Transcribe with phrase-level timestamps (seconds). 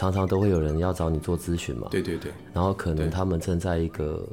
[0.00, 1.88] 常常都会有人要找你做咨询嘛？
[1.90, 2.32] 对对对。
[2.54, 4.26] 然后可能他们正在一个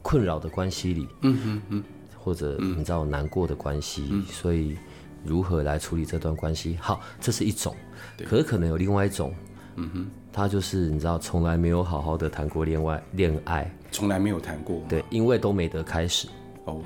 [0.00, 1.84] 困扰的关系里，嗯嗯嗯，
[2.18, 4.78] 或者你知道难过的关系，嗯，所以
[5.22, 6.78] 如何来处理这段关系？
[6.80, 7.76] 好，这是一种。
[8.24, 9.34] 可是可能有另外一种，
[9.76, 16.28] 嗯哼，他就是你知道从来没有好好的谈过恋爱，恋爱从来没有谈过，对，因为都没得开始。
[16.64, 16.80] 哦，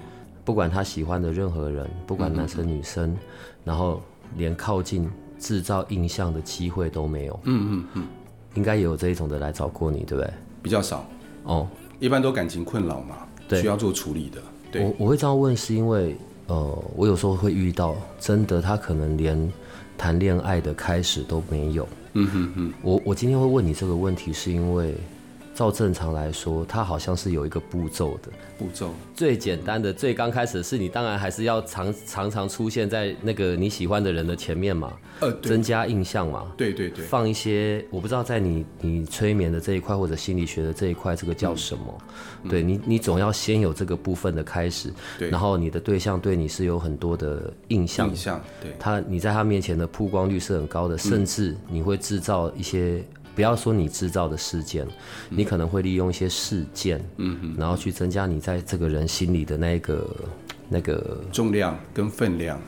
[0.45, 3.19] 不管他喜欢的任何人，不管男生女生，嗯，
[3.63, 4.03] 然后
[4.37, 7.41] 连靠近制造印象的机会都没有。
[7.45, 8.07] 嗯嗯嗯。
[8.55, 10.31] 应该也有这一种的来找过你，对不对？
[10.63, 11.07] 比较少
[11.45, 11.69] 哦，
[12.01, 13.17] 一般都感情困扰嘛，
[13.49, 14.41] 对，需要做处理的。
[14.73, 19.53] 对，我我会这样问，是因为呃，我有时候会遇到真的，他可能连
[19.99, 21.87] 谈恋爱的开始都没有。
[22.15, 24.95] 嗯哼哼，我我今天会问你这个问题，是因为。
[25.55, 28.31] 照正常来说，它好像是有一个步骤的。
[28.59, 36.53] 步骤最简单的、最刚开始的是，你当然还是要常常常出现在那个你喜欢的人的前面嘛，呃，增加印象嘛。
[36.57, 37.05] 对对对。
[37.05, 41.99] 放一些，我不知道在你你催眠的这一块或者心理学的这一块，这个叫什么？
[42.43, 44.93] 嗯、对你，你总要先有这个部分的开始。
[45.19, 45.31] 对。
[45.31, 48.09] 然后你的对象对你是有很多的印象。
[48.09, 48.41] 印象。
[48.61, 48.73] 对。
[48.79, 53.05] 他，你在他面前的曝光率是很高的，甚至你会制造一些。
[53.35, 54.87] 不要说你制造的事件，
[55.29, 60.17] 你可能会利用一些事件，嗯，然后去增加你在这个人心里的那个
[60.69, 62.61] 那个重量跟分量。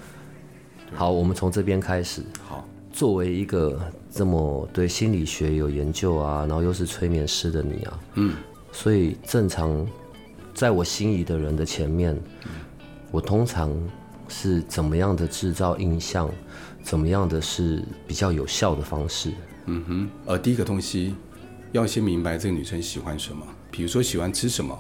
[0.95, 2.23] 好，我们从这边开始。
[2.43, 8.35] 好，作为一个这么对心理学有研究啊，然后又是催眠师的你啊，嗯，
[8.73, 9.87] 所以正常
[10.55, 12.19] 在我心仪的人的前面，
[13.11, 13.71] 我通常
[14.29, 16.31] 是怎么样的制造印象，
[16.83, 19.33] 怎么样的是比较有效的方式？
[19.67, 21.15] 嗯哼，呃，第一个东西
[21.73, 24.79] 要先明白这个女生喜欢什么，比如说喜欢吃什么，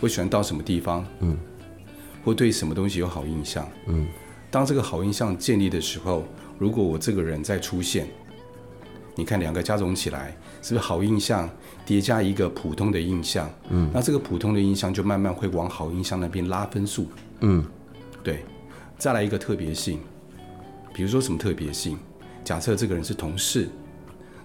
[0.00, 1.36] 或喜欢到什么地方，嗯，
[2.24, 4.06] 或对什么东西有好印象，嗯，
[4.50, 6.24] 当这个好印象建立的时候，
[6.58, 8.08] 如果我这个人再出现，
[9.14, 11.48] 你看两个加总起来，是不是好印象
[11.86, 13.48] 叠加一个普通的印象？
[13.68, 17.06] 嗯，那这个普通的印象就慢慢会往好印象那边拉分数，
[17.40, 17.64] 嗯，
[18.24, 18.44] 对，
[18.98, 20.00] 再来一个特别性，
[20.92, 21.96] 比如说什么特别性？
[22.44, 23.68] 假设这个人是同事，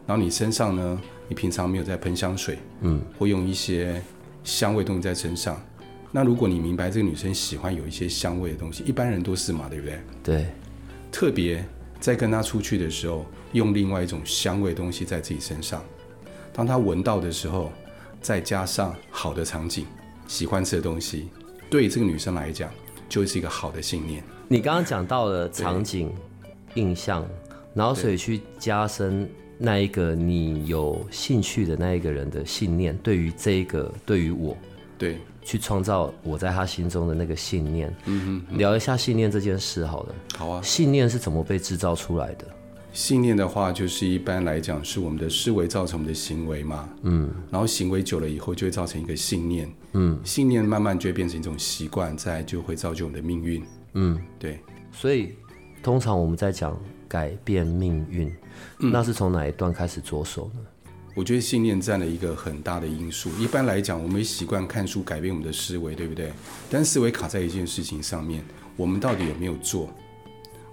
[0.06, 4.02] 然后你身上呢，你平常没有在喷香水，嗯，会用一些
[4.44, 5.60] 香味东西在身上。
[6.12, 10.00] 那如果你明白这个女生喜欢有一些香味的东西，一般人都是嘛，对不对？
[10.24, 10.46] 对。
[11.12, 11.66] 特别
[12.00, 15.84] 在跟她出去的时候，用另外一种香味的东西在自己身上，
[16.54, 17.72] 当她闻到的时候，
[18.22, 19.86] 再加上好的场景，
[20.28, 21.30] 喜欢吃的东西，
[21.70, 22.70] 对这个女生来讲，
[23.10, 24.24] 就是一个好的信念。
[24.48, 26.14] 你刚刚讲到了场景、
[26.76, 27.26] 印象。
[27.76, 34.58] 然后，所以去加深那一个你有兴趣的那一个人的信念，对于这一个，对于我，
[34.98, 37.94] 对，去创造我在他心中的那个信念。
[38.06, 40.16] 嗯哼，聊一下信念这件事好了。
[40.38, 40.62] 好啊。
[40.62, 42.48] 信念是怎么被制造出来的？
[42.94, 46.90] 信念的话，就是一般来讲是我们的思维造成我们的行为嘛。
[47.02, 47.30] 嗯。
[47.52, 49.70] 然后行为久了以后，就会造成一个信念。
[49.92, 50.18] 嗯。
[50.24, 53.62] 信念慢慢就会变成一种习惯，再就会造就我们的命运。
[53.96, 54.62] 嗯，对。
[54.94, 55.34] 所以
[55.84, 56.74] 通常我们在讲。
[57.16, 58.30] 改变命运，
[58.78, 60.60] 那是从哪一段开始着手呢？
[61.16, 63.30] 我觉得信念占了一个很大的因素。
[63.40, 66.34] 一般来讲，我们习惯看书改变我们的思维，对不对？
[66.70, 68.44] 但思维卡在一件事情上面，
[68.76, 69.90] 我们到底有没有做？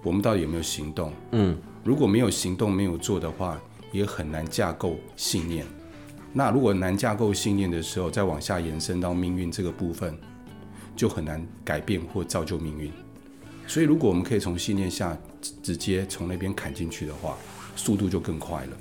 [0.03, 1.13] 我们到底有没有行动？
[1.31, 3.57] 嗯，如果没有行动、没有做的话，
[3.93, 5.65] 也很难架构信念。
[6.33, 10.19] 那如果难架构信念的时候，再往下延伸到命运这个部分，
[10.97, 12.91] 就很难改变或造就命运。
[13.69, 15.17] 所以，如果我们可以从信念下
[15.63, 17.37] 直接从那边砍进去的话，
[17.77, 18.77] 速度就更快了。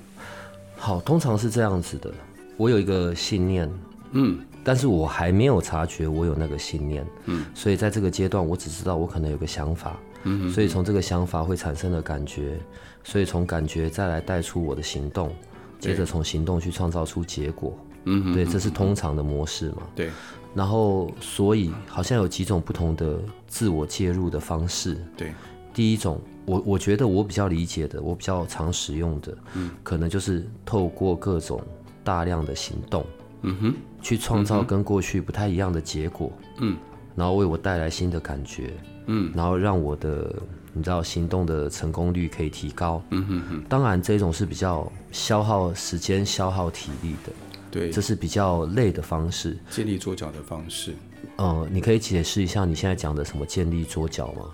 [0.76, 2.12] 好，通常是这样子的。
[2.56, 3.70] 我有一个信念，
[4.12, 12.58] 嗯，但是我还没有察觉我有那个信念，嗯，所以在这个阶段，我只知道我可能有个想法，嗯，所以从这个想法会产生的感觉，
[13.02, 15.34] 所以从感觉再来带出我的行动，
[15.80, 20.10] 接着从行动去创造出结果，嗯，对，这是通常的模式嘛，对。
[20.54, 24.98] 然后，所以好像有几种不同的自我介入的方式。
[25.16, 25.32] 对，
[25.74, 31.60] 第一种，我我觉得我比较理解的，我比较常使用的，嗯，可能就是透过各种
[32.04, 33.04] 大量的行动，
[33.42, 36.76] 嗯哼，去创造跟过去不太一样的结果，嗯，
[37.14, 38.72] 然后为我带来新的感觉，
[39.06, 40.34] 嗯，然后让我的
[40.74, 43.02] 你知道行动的成功率可以提高。
[43.10, 43.64] 嗯哼哼。
[43.68, 47.32] 当然，这种是比较消耗时间、消耗体力的。
[47.70, 49.56] 对，这是比较累的方式。
[49.70, 50.94] 建立桌脚的方式。
[51.36, 54.50] 呃，你可以解释一下你现在讲的什么建立桌脚吗？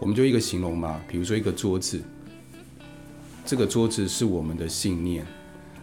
[0.00, 2.02] 我们就一个形容嘛，比如说一个桌子，
[3.44, 5.24] 这个桌子是我们的信念，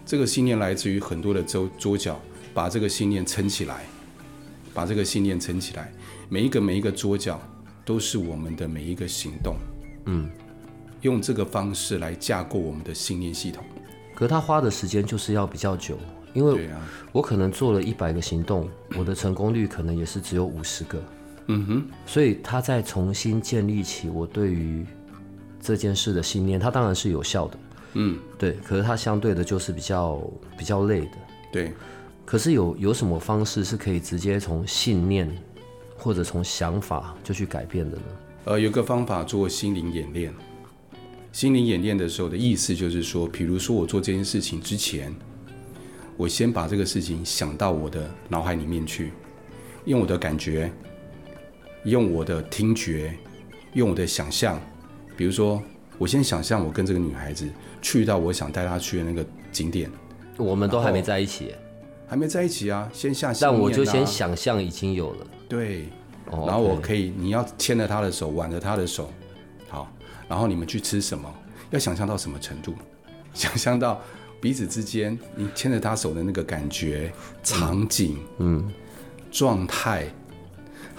[0.05, 2.19] 这个信念来自于很多的桌桌角，
[2.53, 3.85] 把这个信念撑起来，
[4.73, 5.93] 把这个信念撑起来，
[6.27, 7.39] 每一个每一个桌角
[7.85, 9.55] 都是我们的每一个行动，
[10.05, 10.29] 嗯，
[11.01, 13.63] 用这个方式来架构我们的信念系统。
[14.15, 15.97] 可是他花的时间就是要比较久。
[16.33, 16.69] 因为
[17.11, 21.01] 我可能做了一百个行动，我的成功率可能也是只有五十个。
[21.47, 24.85] 嗯哼，所以他再重新建立起我对于
[25.61, 27.59] 这件事的信念，他当然是有效的。
[27.93, 28.53] 嗯，对。
[28.63, 30.21] 可是他相对的就是比较
[30.57, 31.17] 比较累的。
[31.51, 31.73] 对。
[32.25, 35.29] 可是有有什么方式是可以直接从信念
[35.97, 38.03] 或者从想法就去改变的呢？
[38.45, 40.33] 呃，有个方法做心灵演练。
[41.31, 45.15] 心灵演练的时候的意思就是说，比如说我做这件事情之前。
[46.19, 49.11] 我先把这个事情想到我的脑海里面去，
[49.85, 50.73] 用我的感觉，
[51.87, 53.13] 用我的听觉，
[53.71, 54.59] 用我的想象。
[55.15, 55.63] 比如说，
[55.97, 57.47] 我先想象我跟这个女孩子
[57.81, 59.89] 去到我想带她去的那个景点。
[60.35, 61.55] 我们都还没在一起，
[62.05, 63.35] 还没在一起啊，先下、啊。
[63.39, 65.27] 但我就先想象已经有了。
[65.47, 65.87] 对，
[66.29, 69.09] 然后我可以，你要牵着她的手，挽着她的手，
[69.69, 69.89] 好，
[70.27, 71.33] 然后你们去吃什么？
[71.69, 72.73] 要想象到什么程度？
[73.33, 74.01] 想象到。
[74.39, 77.11] 彼此之间，你牵着她手的那个感觉、
[77.41, 78.71] 场景、嗯，
[79.31, 80.05] 状态，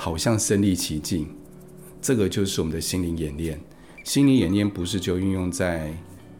[0.00, 1.28] 好像身临其境。
[2.00, 3.60] 这个就是我们的心灵演练。
[4.04, 5.92] 心灵演练不是就运用在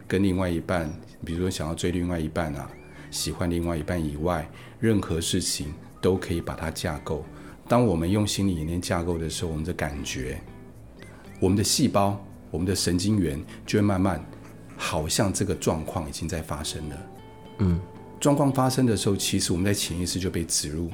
[0.07, 0.89] 跟另外一半，
[1.25, 2.71] 比如说想要追另外一半啊，
[3.11, 7.25] 喜欢另外一半以外，任何事情都可以把它架构。
[7.67, 10.41] 当我们用心灵演练架构的时候，我们的感觉、
[11.41, 14.25] 我们的细胞、我们的神经元就会慢慢。
[14.81, 17.07] 好像这个状况已经在发生了，
[17.59, 17.81] 嗯，
[18.21, 20.89] 状况发生的时候，其实我们在潜意识就被植入。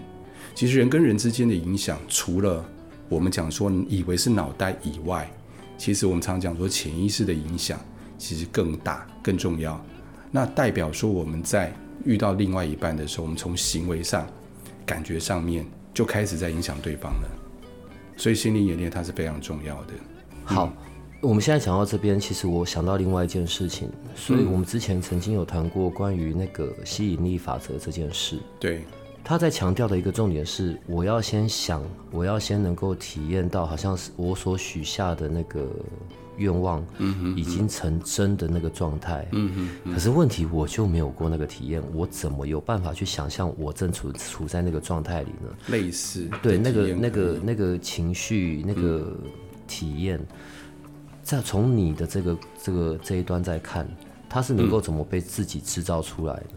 [0.55, 2.65] 其实人跟人之间的影响，除了
[3.09, 5.29] 我们讲说以为是脑袋以外，
[5.77, 7.79] 其实我们常讲说潜意识的影响
[8.17, 9.85] 其实更大、更重要。
[10.31, 11.73] 那代表说我们在
[12.05, 14.27] 遇到另外一半的时候，我们从行为上、
[14.87, 17.29] 感觉上面就开始在影响对方了。
[18.17, 19.95] 所以心理演练它是非常重要的。
[20.45, 20.67] 好。
[20.67, 20.91] 嗯
[21.25, 28.39] 我们现在讲到这边，其实我想到另外一件事情，所以我们之前曾经有谈过关于那个吸引力法则这件事。
[28.61, 28.85] 对，
[29.25, 35.67] 他在强调的一个重点是，我要先想，我要先能够体验到，好像是我所许下的那个
[36.37, 36.85] 愿望，
[37.35, 39.27] 已经成真的那个状态。
[39.33, 39.95] 嗯，嗯。
[39.95, 45.49] 可是问题，我就没有过那个体验，我怎么有办法去想象我正处处在那个状态里呢？
[45.69, 46.29] 类似。
[46.43, 49.17] 对，那个那个那个情绪，那个
[49.67, 50.21] 体验。
[51.23, 53.89] 在从你的这个这个这一端在看，
[54.29, 56.49] 它是能够怎么被自己制造出来的？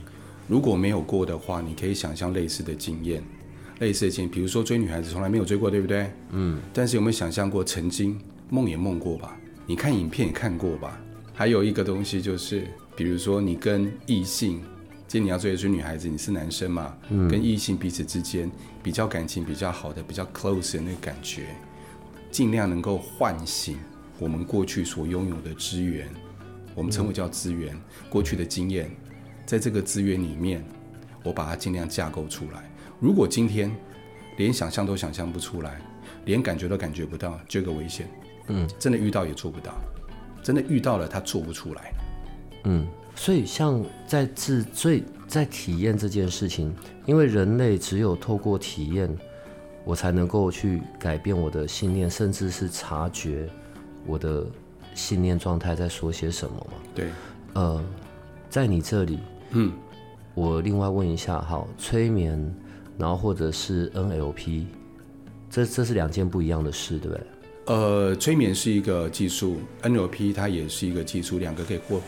[0.47, 3.23] 嗯，如果没有过的话，你可以想象类似的经验，
[3.79, 6.09] 类似的经验，比如说追女孩子从来没有追过，对不对？
[6.31, 6.59] 嗯。
[6.73, 9.37] 但是有没有想象过曾经梦也梦过吧？
[9.65, 10.99] 你看影片也看过吧？
[11.33, 14.61] 还有一个东西就是，比如说你跟异性，
[15.07, 16.95] 今天你要追的是女孩子，你是男生嘛？
[17.09, 17.27] 嗯。
[17.27, 18.49] 跟异性彼此之间
[18.81, 21.47] 比较感情比较好的、比较 close 的那个感觉，
[22.31, 23.77] 尽量能够唤醒。
[24.19, 26.09] 我们过去所拥有的资源，
[26.73, 27.79] 我们称为叫资源。
[28.09, 28.89] 过去的经验，
[29.47, 30.61] 在这个资源里面，
[31.23, 32.69] 我把它尽量架构出来。
[32.99, 33.73] 如果今天
[34.35, 35.79] 连想象都想象不出来，
[36.25, 38.09] 连感觉都感觉不到，这个危险。
[38.49, 39.73] 嗯，真的遇到也做不到，
[40.43, 41.93] 真的遇到了他做不出来。
[42.65, 49.09] 嗯，所以像在自最在体验这件事情，因为人类只有透过体验，
[49.85, 53.49] 我才能够去改变我的信念，甚至是察觉。
[54.05, 54.45] 我的
[54.93, 56.77] 信念状态在说些什么嘛？
[56.93, 57.09] 对，
[57.53, 57.83] 呃，
[58.49, 59.19] 在你这里，
[59.51, 59.71] 嗯，
[60.33, 62.55] 我另外问一下，好，催眠，
[62.97, 64.65] 然后或者是 NLP，
[65.49, 67.27] 这这是两件不一样的事，对不对？
[67.65, 72.01] 呃，催眠是一个技术，NLP 它也是一个技术，两个可以过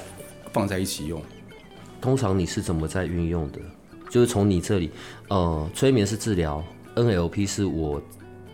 [0.52, 1.22] 放在一起用。
[2.00, 3.60] 通常你是怎么在运用的？
[4.10, 4.92] 就是从你这里，
[5.28, 6.64] 呃，催眠是治疗
[6.96, 8.02] ，NLP 是我。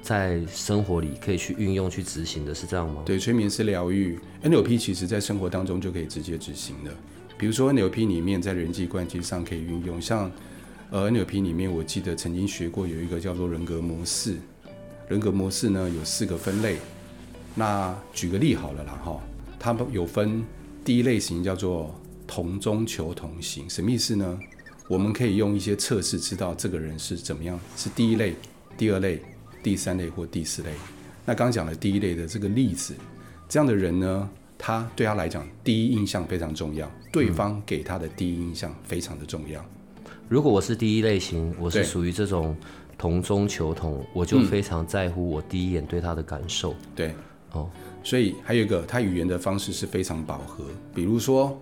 [0.01, 3.01] 在生活里可以去运用、去执行的是这样吗？
[3.03, 6.91] 对，催眠是疗愈，NLP 其实在生活当中就可以直接执行的。
[7.37, 10.31] 比如说 NLP 里面在人际关系上可以运用，像
[10.89, 14.37] 呃 NLP 里面我记得曾经学过有一个叫做人格模式，
[15.07, 16.77] 人格模式呢有四个分类。
[17.53, 19.19] 那举个例好了啦哈，
[19.59, 20.43] 它有分
[20.83, 21.93] 第一类型叫做
[22.27, 24.39] 同中求同型，什么意思呢？
[24.87, 28.35] 我们可以用一些测试知道这个人是怎么样，是第一类、
[28.77, 29.21] 第二类。
[29.63, 30.69] 第三类或第四类，
[31.25, 32.93] 那刚讲的第一类的这个例子，
[33.49, 39.61] 这样的人呢，他对他来讲，第一印象非常重要，对方给他的第一印象非常的重要。
[39.61, 42.55] 嗯、如果我是第一类型，我是属于这种
[42.97, 46.73] 同中求同，我就非常在乎我第一眼对他的感受。
[46.95, 47.13] 对，
[47.51, 47.69] 哦，
[48.03, 50.63] 所以还有一个，他语言的方式是非常饱和。
[50.93, 51.59] 比如说，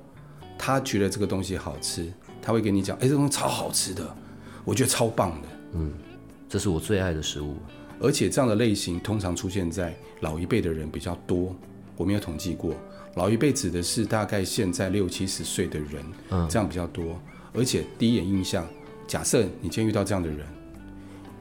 [0.58, 4.16] 他觉得这个东西好吃，他会跟你讲：“哎，这东西超好吃的，
[4.64, 5.92] 我觉得超棒的。”嗯，
[6.48, 7.56] 这是我最爱的食物。
[8.00, 11.56] 而且这样的类型通常出现在老一辈的人比较多。
[11.96, 12.74] 我没有统计过，
[13.16, 17.20] 老一辈指的是大概现在六七十岁的人，嗯，这样比较多。
[17.54, 18.68] 而且第一眼印象，
[19.08, 20.40] 假设你今天遇到这样的人，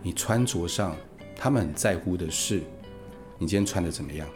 [0.02, 0.94] 你穿着上，
[1.34, 2.60] 他们很在乎的是
[3.38, 4.28] 你今天穿的怎么样，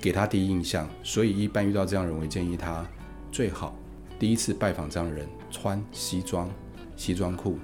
[0.00, 0.88] 给他第一印象。
[1.02, 2.86] 所以一般遇到这样的人，我建议他
[3.30, 3.76] 最好
[4.18, 6.50] 第一次拜访这样的人，穿西装、
[6.96, 7.58] 西装裤、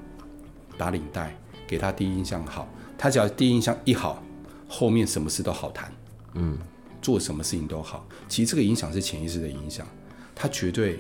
[0.76, 1.34] 打领带，
[1.66, 2.68] 给他第一印象好。
[2.98, 4.22] 他只要第一印象一好，
[4.68, 5.90] 后面什么事都好谈。
[6.34, 6.58] 嗯。
[7.06, 9.86] 做什么事情都好，其实这个影响是潜意识的影响，
[10.34, 10.98] 他绝对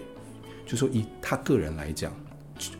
[0.64, 2.12] 就说以他个人来讲，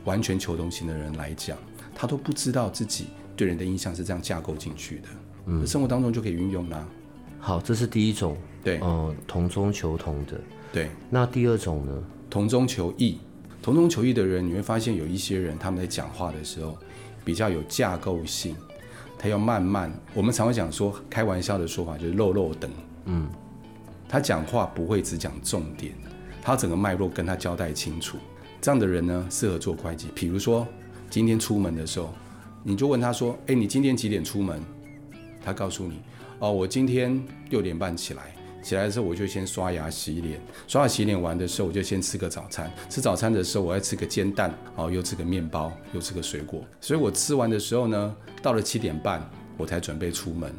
[0.05, 1.59] 完全求同型的人来讲，
[1.93, 5.09] 他都不知道自己对人的印象是这样架构进去的，
[5.47, 6.87] 嗯，生活当中就可以运用啦。
[7.41, 10.41] 好，这是第一种，对，嗯，同中求同的，
[10.73, 10.89] 对。
[11.11, 12.05] 那第二种呢？
[12.31, 13.19] 同中求异，
[13.61, 16.79] 同中求异的人，你会发现有一些人他们在讲话的时候
[17.25, 18.55] 比较有架构性，
[19.19, 22.71] 他要慢慢，我们常会讲说开玩笑的说法就是漏漏等。
[23.07, 23.29] 嗯，
[24.09, 25.95] 他讲话不会只讲重点，
[26.43, 28.19] 他整个脉络跟他交代清楚。
[28.61, 30.09] 这样的人呢，适合做会计。
[30.15, 30.67] 比如说，
[31.09, 32.13] 今天出门的时候，
[32.63, 34.61] 你就问他说：“哎，你今天几点出门？”
[35.45, 36.01] 他告诉你
[36.41, 38.35] ：“哦，我今天六点半起来。
[38.63, 40.41] 起来的时候，我就先刷牙洗脸。
[40.67, 42.69] 刷牙洗脸完的时候，我就先吃个早餐。
[42.89, 46.65] 吃早餐的时候，我要吃个煎蛋，哦，又吃个面包，又吃个水果。
[46.81, 49.23] 所以我吃完的时候呢，到了七点半，
[49.57, 50.53] 我才准备出门。”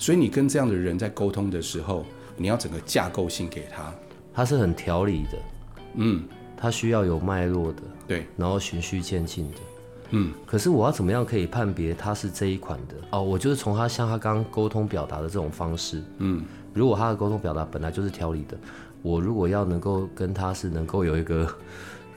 [0.00, 3.92] 所以你跟这样的人在沟通的时候，你要整个架构性给他，
[4.32, 5.38] 他是很条理的，
[5.96, 6.24] 嗯，
[6.56, 9.58] 他需要有脉络的，对，然后循序渐进的，
[10.12, 10.32] 嗯。
[10.46, 12.94] 可是我要怎么样可以判别他是这一款的？
[13.10, 16.42] 哦，我就是从他像他刚刚沟通表达的这种方式，嗯，
[16.72, 18.56] 如果他的沟通表达本来就是条理的，
[19.02, 21.46] 我如果要能够跟他是能够有一个，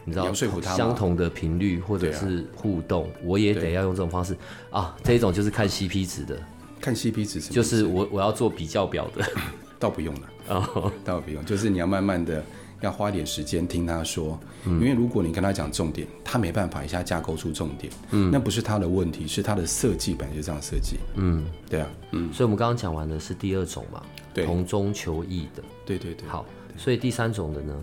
[0.05, 4.37] 你知道相同的频率或者是互动，啊、我也得要用这种方式。
[4.69, 4.95] 啊。
[5.03, 6.39] 这一种就是看 CP 值的。
[6.83, 9.25] 看 CP 值，就是我我要做比较表的，
[9.79, 10.29] 倒不用了。
[10.49, 12.43] 哦，倒不用，就是你要慢慢的
[12.81, 26.45] 要花点时间听他说，嗯，因为如果你跟他讲重点，他没办法一下架构出重点，嗯，那不是他的问题，是他的设计本来就这样设计，嗯，对啊，嗯，所以我们刚刚讲完的是第二种嘛，对，同中求异的，对对对，好，
[26.77, 27.81] 所以第三种的呢，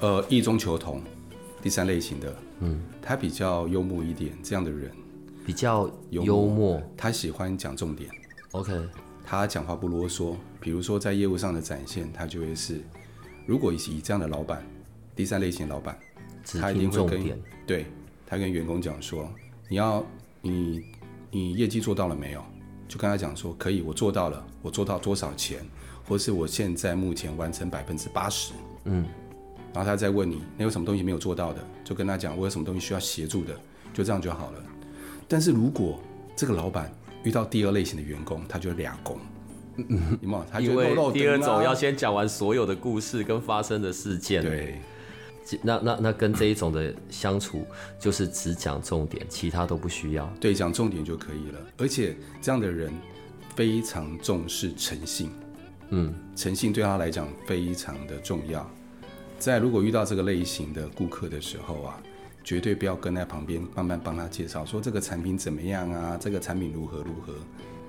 [0.00, 1.00] 呃，异中求同，
[1.62, 4.90] 第三类型的，嗯，他比较幽默一点，这样的人。
[5.44, 8.10] 比较幽默，他喜欢讲重点。
[8.52, 8.72] OK，
[9.24, 10.34] 他讲话不啰嗦。
[10.60, 12.80] 比如说在业务上的展现，他就会是，
[13.46, 14.64] 如果以这样的老板，
[15.16, 15.98] 第三类型老板，
[16.60, 17.86] 他一定会跟对
[18.26, 19.28] 他跟员工讲说，
[19.68, 20.04] 你要
[20.42, 20.84] 你
[21.30, 22.44] 你业绩做到了没有？
[22.86, 25.64] 就跟他讲说，可以，我做到了，我做到多少钱，
[26.04, 28.52] 或是我现在目前完成百分之八十。
[28.84, 29.06] 嗯，
[29.72, 31.64] 然后他再问你，你有什么东西没有做到的？
[31.84, 33.54] 就跟他讲，我有什么东西需要协助的，
[33.94, 34.64] 就这样就好了。
[35.32, 35.96] 但是如果
[36.34, 39.16] 这个老板遇到第二类型的员工，他就俩工，
[39.76, 40.44] 嗯，有没有？
[40.50, 44.42] 他就漏漏、啊、第二种要先讲完所有的故事跟发生的事件。
[44.42, 44.80] 对，
[45.62, 47.64] 那那那跟这一种的相处，
[47.96, 50.28] 就是只讲重点，其他都不需要。
[50.40, 51.60] 对，讲重点就可以了。
[51.78, 52.92] 而且这样的人
[53.54, 55.30] 非常重视诚信，
[55.90, 58.68] 嗯，诚信对他来讲非常的重要。
[59.38, 62.02] 在如果遇到这个类型的顾客的时候啊。
[62.42, 66.16] 绝对不要跟在旁边慢慢帮他介绍，说这个产品怎么样啊？
[66.20, 67.34] 这个产品如何如何？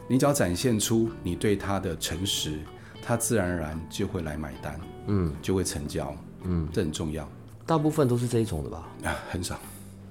[0.08, 2.60] 你只要展现出你对他的诚实，
[3.02, 7.28] 他自然而然就会来买单，嗯，就会成交，嗯，这很重要。
[7.66, 8.90] 大部分都是这一种的吧？
[9.04, 9.60] 啊，很少，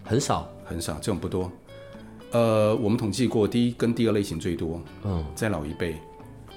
[0.04, 1.52] 很少，很少，这种不多。
[2.32, 5.96] 呃，我们统计过，第一跟第二类型最多，嗯，在老一辈，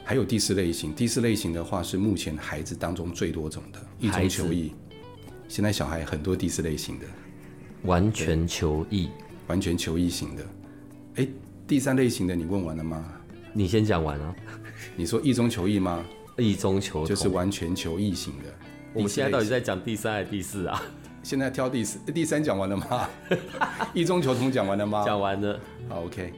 [0.06, 0.94] 还有第四类型。
[0.94, 4.72] 第四类型的话是目前孩子当中最多种的，一种求异。
[5.50, 7.06] 现在小孩很多第四类型的。
[7.84, 9.10] 完全求异，
[9.48, 10.44] 完全求异型的。
[11.16, 11.28] 哎，
[11.68, 13.06] 第三类型的你问完了吗？
[13.52, 14.36] 你先讲完啊。
[14.96, 16.04] 你说异中求异吗？
[16.38, 18.46] 异中求同就是完全求异型的。
[18.94, 20.82] 我们现在到底在讲第三还是第四啊？
[21.22, 23.10] 现在挑第四，第三讲完了吗？
[23.94, 25.04] 异中求同讲完了吗？
[25.06, 25.60] 讲完了。
[25.88, 26.34] 好，OK，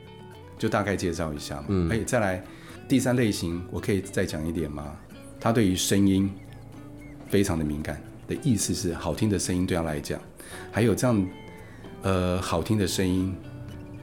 [0.57, 1.65] 就大概介绍一下嘛。
[1.69, 1.89] 嗯。
[1.89, 2.43] 哎，再来
[2.87, 4.95] 第三类型，我可以再讲一点吗？
[5.39, 6.31] 他对于声音
[7.29, 10.19] 非常的敏感的意思是，好听的声音对他来讲。
[10.71, 11.27] 还有这样，
[12.01, 13.35] 呃，好听的声音，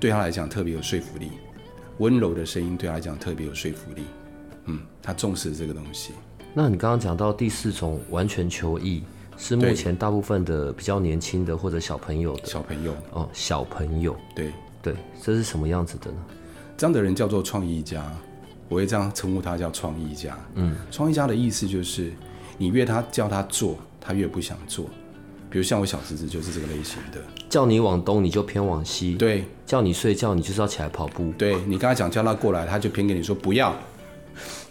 [0.01, 1.29] 对他来讲特别有说服力；
[1.99, 4.03] 温柔的声音对他来讲特别有说服力。
[4.67, 6.13] 嗯，他重视这个东西。
[6.55, 9.03] 那你刚刚讲到第四种完全求异，
[9.37, 16.19] 是目前大部分的比较年轻的或者小朋友的小朋友哦，小朋友，对对，这是什么样子的呢？
[16.77, 18.11] 这样的人叫做创意家，
[18.69, 20.39] 我会这样称呼他叫创意家。
[20.55, 22.13] 嗯，创意家的意思就是，
[22.59, 24.87] 你越他叫他做，他越不想做。
[25.53, 33.77] 比如像我小侄子就是这个类型的，叫你往东你就偏往西，对，叫你睡觉你就是要起来跑步，对，你刚才讲叫他过来，他就偏跟你说不要。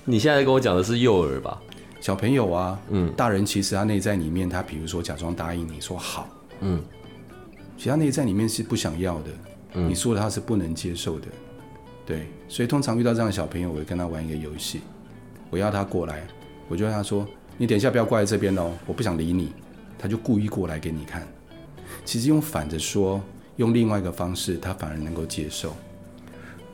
[0.06, 1.62] 你现在跟我讲的是幼儿吧？
[2.00, 6.28] 小朋友啊，嗯，大人其实他内在里面，他比如说假装答应你说好，
[6.62, 6.82] 嗯，
[7.78, 9.30] 其实他内在里面是不想要的，
[9.74, 11.28] 嗯，你说的他是不能接受的，
[12.08, 14.82] 对，所以通常遇到这样的小朋友，我会跟他玩一个游戏，
[15.52, 16.26] 我要他过来，
[16.68, 17.24] 我就跟他说，
[17.56, 19.52] 你等一下不要过来这边哦，我不想理你，
[20.02, 21.28] 他就故意过来给你看，
[22.04, 23.22] 其实用反着说，
[23.58, 25.76] 用另外一个方式，他反而能够接受，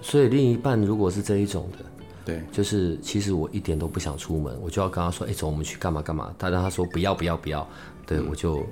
[0.02, 1.86] 所以另一半如果是这一种的。
[2.24, 7.66] 对，就是其实我一点都不想出门，我就要跟他说：“哎，走，我们去干嘛干嘛。”他让他说不要不要不要，
[8.06, 8.68] 对、嗯、我就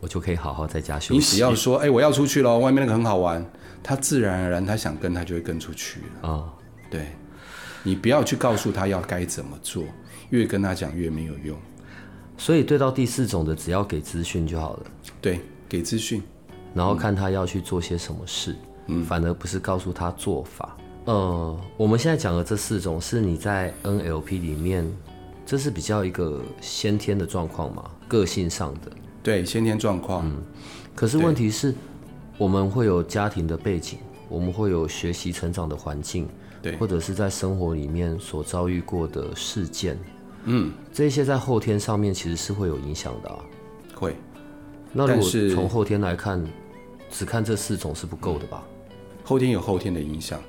[0.00, 1.14] 我就可以好好在家休息。
[1.14, 3.44] 你只要说：“哎，我要出去了，外面那个很好玩。”
[3.80, 6.28] 他自然而然他想跟，他就会跟出去啊。
[6.28, 6.52] 哦、
[6.90, 7.12] 对，
[7.84, 9.84] 你不要去告诉他要该怎么做，
[10.30, 11.56] 越跟他讲越没有用。
[12.38, 14.86] 所以对到第四种的，只要给资讯就好了。
[15.20, 16.22] 对，给资讯，
[16.74, 18.54] 然后看他要去做些什么事，
[18.86, 20.76] 嗯，反而不是告诉他做法。
[21.06, 24.84] 呃，我们现在讲的这四种是你在 NLP 里面，
[25.46, 28.90] 这是比较一个先天的状况嘛，个性上的。
[29.22, 30.28] 对，先天状况。
[30.28, 30.42] 嗯。
[30.94, 31.74] 可是问题是，
[32.38, 36.28] 我们会有家庭的背景，我们会有学习成长的环境，
[36.60, 39.98] 对，或者是在生活里面所遭遇过的事件，
[40.46, 43.38] 嗯，这些在后天上面其实是会有影响的啊。
[43.94, 44.16] 会。
[44.92, 46.42] 那如果从后天来看，
[47.10, 48.64] 只看这四种是不够的吧？
[49.22, 50.40] 后天有后天的影响。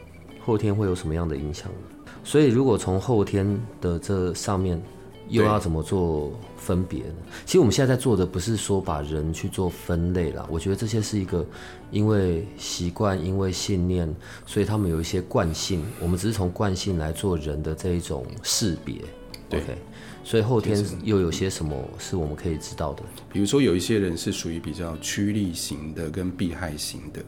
[0.46, 2.12] 后天会有什么样的影响呢？
[2.24, 4.82] 所以如果从后天的这上面，
[5.28, 7.16] 又要怎么做分别呢？
[7.46, 11.46] 其实我们现在在做的不是说把人去做分类啦，我觉得这些是一个
[11.92, 14.08] 因为习惯、因为信念，
[14.46, 15.84] 所以他们有一些惯性。
[16.00, 19.02] 我们只是从惯性来做人的这一种识别。
[19.50, 19.76] 对，okay?
[20.24, 23.04] 所以后天又有些什么是我们可以知道的？
[23.32, 27.22] 比如说有一些人是属于比较趋利型的，跟避害型的。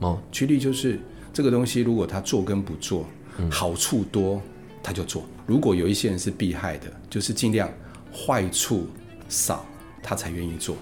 [0.00, 1.00] 哦，趋利就是。
[1.34, 3.06] 这个东西如果他做跟不做，
[3.38, 4.38] 嗯、好处多
[4.82, 5.24] 他就做。
[5.46, 7.72] 如果有一些人是避害的，就是尽量
[8.12, 8.86] 坏处
[9.30, 9.64] 少，
[10.02, 10.76] 他才愿意做。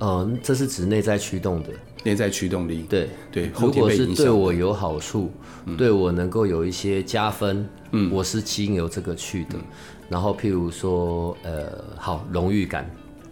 [0.00, 1.70] 嗯，这是指内在驱动的，
[2.04, 2.84] 内在驱动力。
[2.88, 5.32] 对对，如果是对我有好处，
[5.66, 9.54] 嗯、对我能够有一些加分，嗯，我是经由这个去的。
[9.54, 9.64] 嗯、
[10.08, 12.88] 然后譬如说，呃，好，荣誉感，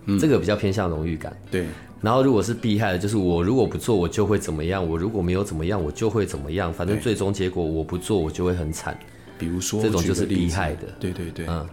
[0.06, 1.36] 嗯、这个比较偏向荣誉感。
[1.48, 1.66] 对。
[2.00, 6.72] 然后如果是避害的，就是我如果不做，我就会怎么样；我如果没有怎么样，我就会怎么样。
[6.72, 8.98] 反正最终结果我不做，我就会很惨。
[9.38, 10.88] 比如说，这种就是避害的。
[10.98, 11.64] 对对对，嗯。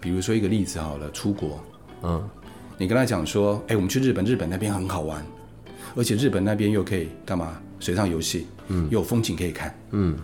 [0.00, 1.60] 比如说一个例子好了，出国，
[2.02, 2.22] 嗯，
[2.76, 5.24] 你跟他讲说，哎，我们去日本，日本那边很好玩，
[5.94, 7.60] 而且日本那边又可以干嘛？
[7.80, 10.16] 水上游戏，嗯，又有风景可以看，嗯。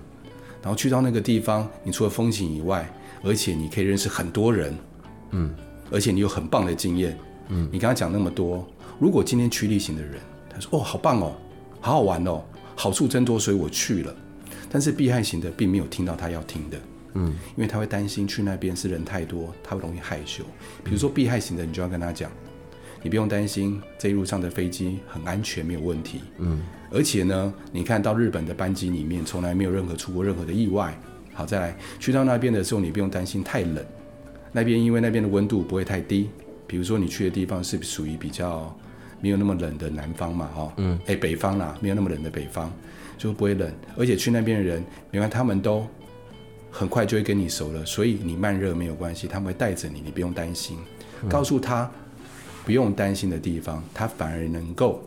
[0.63, 2.89] 然后去到那个地方，你除了风景以外，
[3.23, 4.77] 而且你可以认识很多人，
[5.31, 5.55] 嗯，
[5.91, 7.69] 而且你有很棒的经验，嗯。
[7.73, 8.67] 你刚刚讲那么多。
[8.99, 10.15] 如果今天趋利型的人，
[10.53, 11.37] 他说：“哦，好棒哦，
[11.81, 12.43] 好好玩哦，
[12.75, 14.15] 好处真多，所以我去了。”
[14.71, 16.79] 但是避害型的并没有听到他要听的，
[17.15, 20.45] 嗯，因为他会担心去那边是人太多，他会容易害羞。
[20.85, 22.31] 比如说避害型的，你就要跟他讲
[23.03, 30.99] ：“你不用担心，这一路上的飞机很安全，没有问题。”嗯，而且呢，你看到日本的班机里面从来没有任何出过任何的意外。
[31.33, 33.85] 好，再来去到那边的时候，你不用担心太冷，
[34.53, 36.31] 那边因为那边的温度不会太低。
[36.67, 38.75] 比如说你去的地方是属于比较。
[39.21, 42.71] 没有那么冷的南方嘛，哈，嗯，哎，北方啦，没有那么冷的北方，
[43.17, 43.69] 就不会冷。
[43.97, 44.81] 而且去那边的人，
[45.11, 45.85] 你看他们都
[46.71, 50.79] 很快就会跟你熟了，所以你慢热没有关系，他们会带着你，你不用担心。
[51.25, 51.91] 嗯、告诉他
[52.69, 55.03] 不用担心的地方，他反而能够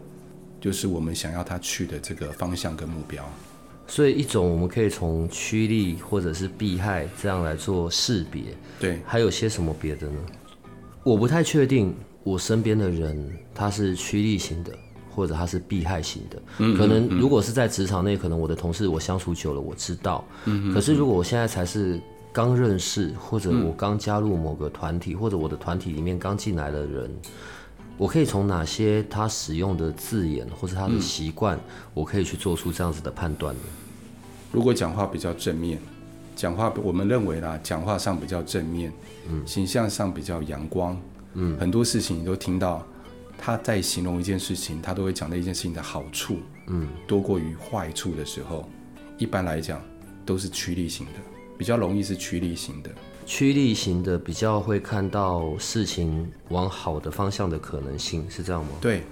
[0.60, 3.24] 就是我们想要他去的这个方向跟目标。
[3.86, 8.42] 所以一种我们可以从趋利或者是避害这样来做识别。
[8.80, 10.18] 对，还有些什么别的呢？
[11.04, 11.94] 我不太确定。
[12.24, 14.72] 我身边的人，他是趋利型的，
[15.16, 16.42] 或者他是避害型的。
[16.58, 20.28] 嗯，可能如果是在职场内，可能我的同事我相处久了，我知道。
[20.46, 22.02] 嗯，可是如果我现在才是
[22.34, 27.12] 刚认识，或者我刚加入某个团体，或者我的团体里面刚进来的人，
[27.98, 31.60] 我可以从哪些他使用的字眼，或者他的习惯，
[31.94, 33.62] 我可以去做出这样子的判断呢？
[34.52, 35.78] 如果讲话比较正面，
[36.36, 38.94] 讲话我们认为啦，讲话上比较正面，
[39.30, 40.98] 嗯，形象上比较阳光。
[41.34, 42.86] 嗯，很多事情你都听到，
[43.38, 48.70] 他在形容一件事情，他都会讲那一件事情的好处，嗯，多过于坏处的时候，
[49.18, 49.82] 一般来讲
[50.26, 51.14] 都是趋利型的，
[51.62, 52.90] 比较容易是趋利型的。
[53.24, 58.72] 趋利型的比较会看到事情往好的方向的可能性，是这样吗？
[58.82, 59.04] 对，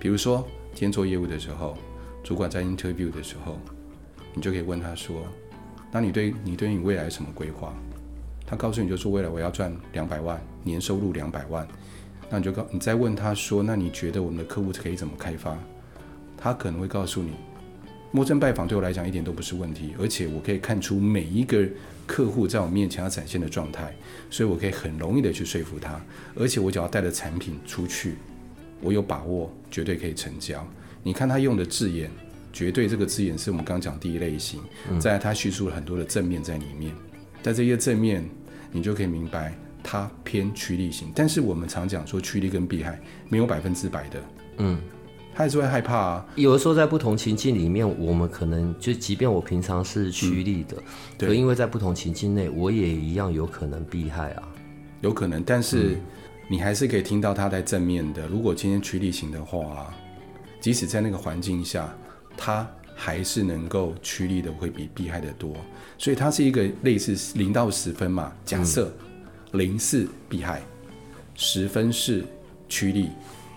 [0.00, 0.38] 比如说
[0.72, 1.76] 今天做业务的时候，
[2.22, 3.58] 主管在 interview 的时候，
[4.32, 5.24] 你就可以问他说
[5.92, 7.74] ：“那你对你对你未来什么规划？”
[8.46, 11.68] 他告诉你就是：“未来我要赚两百万，年收入两百万。”
[12.30, 15.54] 那你就告你再问他说：“那你觉得我们的客户可以怎么开发？”
[16.34, 17.32] 他可能会告诉你。
[18.14, 21.66] 陌生拜访对我来讲一点都不是问题，而且我可以看出每一个
[22.06, 23.92] 客户在我面前要展现的状态，
[24.30, 26.00] 所以我可以很容易的去说服他，
[26.36, 28.14] 而且我只要带着产品出去，
[28.80, 30.64] 我有把握绝对可以成交。
[31.02, 32.08] 你看他用的字眼，
[32.52, 34.60] 绝对这个字眼是我们刚讲第一类型，
[35.00, 36.94] 再来他叙述了很多的正面在里面，
[37.42, 38.24] 在这些正面，
[38.70, 42.96] 你就可以明白他偏趋利型，但是我们常讲说趋利跟避害
[43.28, 44.22] 没有百分之百的，
[44.58, 44.78] 嗯。
[45.34, 46.26] 他还是会害怕啊。
[46.36, 50.76] 有的时候在不同情境里面，我们可能就即便我平常是趋利的，
[51.18, 54.42] 对、因为在不同情境内，我也一样有可能避害啊。
[55.00, 55.98] 有可能，但是
[56.48, 58.26] 你还是可以听到他在正面的。
[58.28, 59.92] 如果今天趋利型的话，
[60.60, 61.92] 即使在那个环境下，
[62.36, 65.54] 他还是能够趋利的会比避害的多。
[65.98, 68.32] 所以它是一个类似零到十分嘛。
[68.44, 68.90] 假设
[69.52, 70.62] 零是避害，
[71.34, 72.24] 十分是
[72.68, 73.10] 趋利。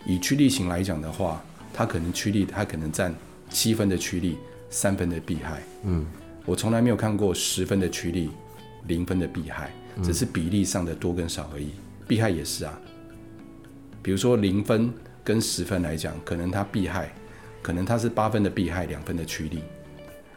[0.06, 1.42] 以趋利型来讲的话。
[1.78, 3.14] 他可能趋利，他可能占
[3.52, 4.36] 七分的趋利，
[4.68, 5.62] 三分的避害。
[5.84, 6.04] 嗯，
[6.44, 8.32] 我从来没有看过十分的趋利，
[8.88, 11.74] 零分的避害，只是比例上的多跟少而已。
[12.08, 12.82] 避害也是啊，
[14.02, 14.92] 比如说零分
[15.24, 17.14] 跟十分来讲，可能他避害，
[17.62, 19.60] 可能他是八分的避害，两分的趋利，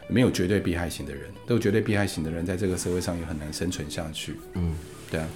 [0.07, 4.35] 没有绝对避害型的人，都绝对避害型的人在这个社会上也很难生存下去。
[4.53, 4.75] 嗯，
[5.09, 5.27] 对啊。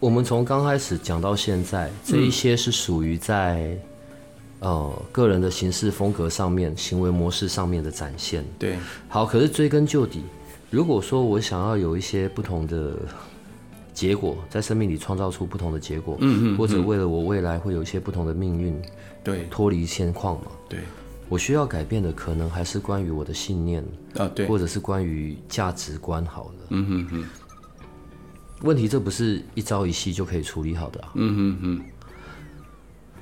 [0.00, 3.78] 我们从刚开始讲到现在，这一些是属于在。
[4.60, 8.44] 呃，个人的行事风格上面、行为模式上面的展现。
[8.58, 10.22] 对，好，可是追根究底，
[10.70, 12.94] 如果说我想要有一些不同的
[13.92, 18.80] 结果，在生命里创造出不同的结果，嗯嗯，或者为了我未来会有一些不同的命运，
[19.22, 20.80] 对，脱离现况嘛，对，
[21.28, 23.84] 我需要改变的可能还是关于我的信念
[24.16, 27.24] 啊，对，或者是关于价值观，好了，嗯哼哼，
[28.62, 31.84] 问题这不是一朝一夕就可以处理好的啊，嗯哼哼。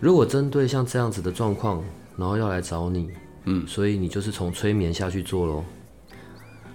[0.01, 1.83] 如果针对像这样子的状况，
[2.17, 3.09] 然后要来找你，
[3.45, 5.65] 嗯，所以你就是从催眠下去做喽。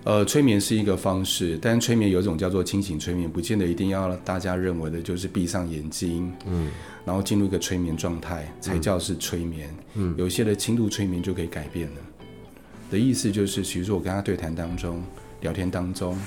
[0.05, 6.71] 呃，催眠是一个方式，但催眠有一种叫做清醒催眠，不见得一定要大家认为的就是闭上眼睛，嗯，
[7.05, 9.69] 然后进入一个催眠状态才叫是催眠。
[9.95, 11.95] 嗯，有些的轻度催眠就可以改变了。
[12.89, 15.03] 的意思就是，比如说我跟他对谈当中、
[15.41, 16.17] 聊天当中，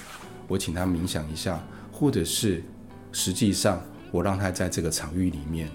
[0.47, 2.63] 我请他冥想一下，或者是
[3.11, 5.69] 实际上我让他在这个场域里面。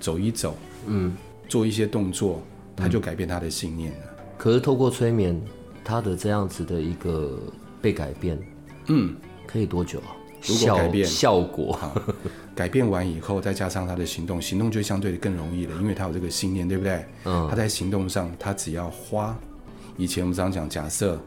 [0.00, 0.56] 走一走，
[0.86, 1.16] 嗯，
[1.48, 2.42] 做一些动作，
[2.76, 3.98] 他就改变他的信念了。
[4.38, 5.40] 可是透过催眠，
[5.84, 7.38] 他的这样子的一个
[7.80, 8.38] 被改变，
[8.88, 9.14] 嗯，
[9.46, 10.16] 可以多久啊？
[10.46, 11.78] 如果改变效果，
[12.54, 17.04] 改变完以后，再加上他的行动，行动就相对的更容易了，因为他有这个信念，对不对？
[17.24, 19.36] 嗯，他在行动上，他只要花，
[19.96, 21.18] 以前我们常常讲，假设。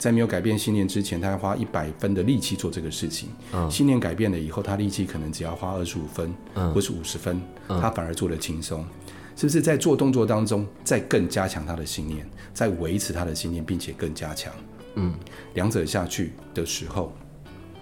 [0.00, 3.28] 在没有改变信念之前，他要花一百分的力气做这个事情。
[3.52, 8.82] 嗯、信念改变了以后，他力气可能只要花二十五分，嗯、或是五十分，嗯、他反而做得轻松。
[9.36, 14.50] 是不是在做动作当中，再更加强他的信念，再维持他的信念，并且更加强？
[14.94, 15.12] 嗯，
[15.52, 17.12] 两者下去的时候，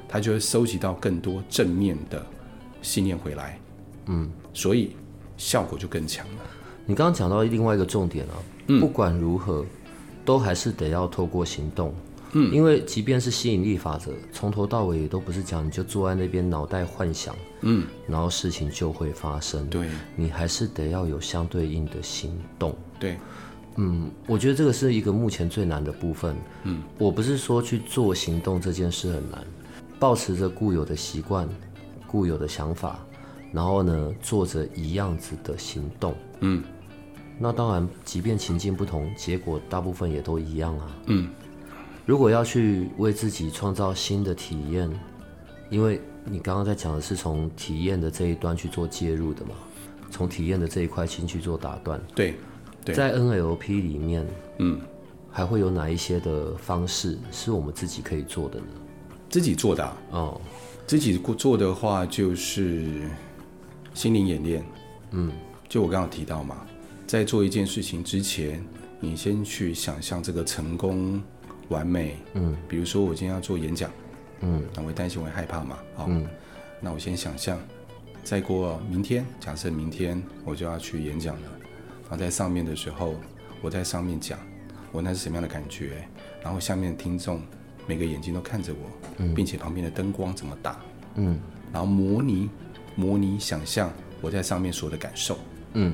[0.08, 2.26] 他就会收集到更多正面的
[2.82, 3.60] 信念回来。
[4.06, 4.96] 嗯，所以
[5.36, 6.42] 效果就更强了。
[6.84, 8.34] 你刚刚讲到另外一个重点啊，
[8.66, 9.64] 嗯、不管如何，
[10.24, 11.94] 都还是得要透过行动。
[12.32, 19.66] 嗯，因为即便是吸引力法则，从头到尾也都不是讲你就坐在那边脑袋幻想，嗯，然后事情就会发生。
[19.68, 22.76] 对，你还是得要有相对应的行动。
[23.00, 23.16] 对，
[23.76, 26.36] 嗯，我觉得这个是一个目前最难的部分。
[26.64, 29.42] 嗯，我不是说去做行动这件事很难，
[29.98, 31.48] 保持着固有的习惯、
[32.06, 32.98] 固有的想法，
[33.52, 36.14] 然后呢，做着一样子的行动。
[36.40, 36.62] 嗯，
[37.38, 40.96] 那当然，即便情境不同，结果大部分也都一样啊。
[41.06, 41.30] 嗯。
[42.08, 44.90] 如果要去为自己创造新的体验，
[45.68, 49.50] 因为你刚刚在讲的是从体验的这一端去做介入的嘛，
[50.10, 52.00] 从体验的这一块先去做打断。
[52.14, 52.34] 对，
[52.82, 54.80] 对，在 NLP 里面，嗯，
[55.30, 58.66] 还会有哪一些的方式是我们自己可以做的呢？
[59.28, 59.98] 自己做的啊？
[60.12, 60.40] 哦，
[60.86, 63.02] 自己做的话就是
[63.92, 64.64] 心灵演练。
[65.10, 65.30] 嗯，
[65.68, 66.56] 就我刚刚提到嘛，
[67.06, 68.64] 在做一件事情之前，
[68.98, 71.22] 你先去想象这个成功。
[71.68, 73.90] 完美，嗯，比如说我今天要做演讲，
[74.40, 76.26] 嗯，那我会担心，我会害怕嘛，好，嗯，
[76.80, 77.58] 那我先想象，
[78.24, 81.48] 再过明天，假设明天我就要去演讲了，
[82.02, 83.14] 然后在上面的时候，
[83.60, 84.38] 我在上面讲，
[84.92, 86.08] 我那是什么样的感觉？
[86.42, 87.40] 然后下面的听众
[87.86, 90.80] 每个眼睛都看着我，嗯，并且旁边的灯光怎么打，
[91.16, 91.38] 嗯，
[91.72, 92.48] 然后模拟
[92.94, 95.38] 模拟想象我在上面所有的感受，
[95.74, 95.92] 嗯，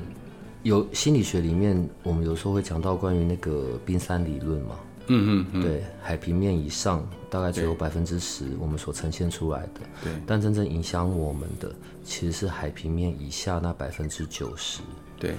[0.63, 14.81] 有心理学里面我们有时候会讲到关于那个冰山理论嘛，嗯嗯，对，海平面以上大概只有百分之十我们所呈现出来的，对，但真正影响我们的其实是海平面以下那百分之九十，
[15.19, 15.35] 对。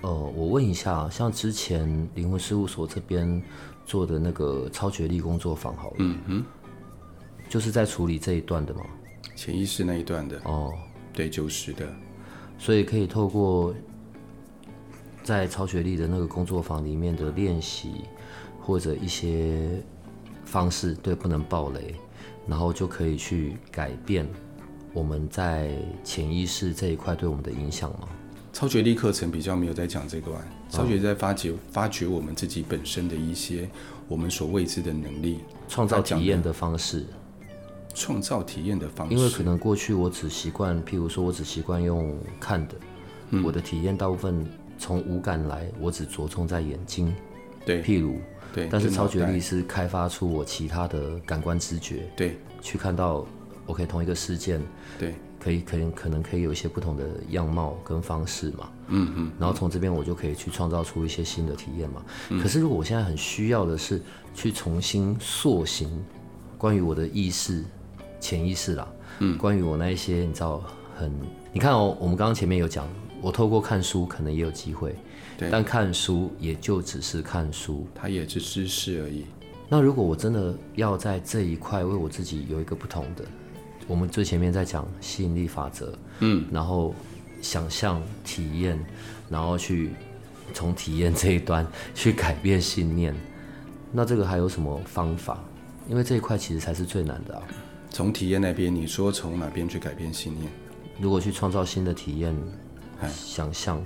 [0.00, 3.42] 呃，我问一下，像之前灵魂事务所这边
[3.84, 6.44] 做的那个超觉力工作坊，好了，嗯哼，
[7.48, 8.82] 就是在处理这一段的吗？
[9.34, 10.72] 潜意识那一段的哦，
[11.12, 11.84] 对，九十的，
[12.58, 13.74] 所以可以透过
[15.24, 18.02] 在超觉力的那个工作坊里面的练习，
[18.68, 19.82] 或者一些
[20.44, 21.94] 方式，对，不能暴雷，
[22.46, 24.28] 然后就可以去改变
[24.92, 25.70] 我们在
[26.04, 28.06] 潜意识这一块对我们的影响吗？
[28.52, 33.66] 超觉力课程比较没有在讲这个玩，超觉在发掘、哦、发掘我们自己本身的一些
[34.06, 37.06] 我们所未知的能力，创造体验的方式，
[37.94, 39.14] 创造体验的方式。
[39.14, 42.74] 因为可能过去我只习惯，譬如说我只习惯用看的，
[43.30, 44.44] 嗯、我的体验大部分
[44.78, 47.14] 从五感来，我只着重在眼睛，
[47.64, 48.18] 对，譬如，
[48.52, 53.26] 对，但是超觉力是开发出我其他的感官知觉，对，去看到
[53.66, 54.60] ，OK，同一个事件，
[54.98, 55.14] 对。
[55.40, 62.04] 可以，可能可能可以有一些不同的样貌跟方式嘛，嗯嗯，然后从这边我就可以去创造出一些新的体验嘛。
[62.30, 64.02] 嗯、可是如果我现在很需要的是
[64.34, 66.04] 去重新塑形，
[66.58, 67.64] 关于我的意识、
[68.18, 68.88] 潜意识啦，
[69.20, 70.60] 嗯，关于我那一些你知道
[70.98, 71.10] 很，
[71.52, 72.86] 你看哦，我们刚刚前面有讲，
[73.22, 74.98] 我透过看书可能也有机会，对，
[75.38, 79.24] 但看书也就只是看书，它也是知识而已。
[79.68, 83.24] 那如果我真的要在这一块为我自己有一个不同的。
[83.86, 86.94] 我们最前面在讲吸引力法则，嗯，然后
[87.40, 88.78] 想象、体验，
[89.30, 89.92] 然后去
[90.52, 93.14] 从体验这一端 去改变信念。
[93.90, 95.42] 那这个还有什么方法？
[95.88, 97.42] 因为这一块其实才是最难的啊。
[97.88, 100.50] 从体验那边，你说从哪边去改变信念？
[101.00, 102.36] 如果去创造新的体验，
[103.14, 103.82] 想象，